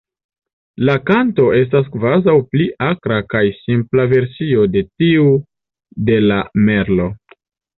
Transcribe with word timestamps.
La 0.87 0.93
kanto 1.09 1.43
estas 1.57 1.91
kvazaŭ 1.97 2.35
pli 2.55 2.67
akra 2.87 3.19
kaj 3.35 3.43
simpla 3.59 4.09
versio 4.17 4.67
de 4.77 4.83
tiu 5.03 5.29
de 6.09 6.19
la 6.29 6.41
Merlo. 6.71 7.11